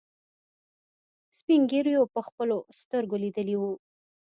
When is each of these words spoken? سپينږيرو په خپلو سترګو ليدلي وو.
سپينږيرو 1.37 2.11
په 2.13 2.19
خپلو 2.27 2.57
سترګو 2.79 3.15
ليدلي 3.23 3.55
وو. 3.57 3.73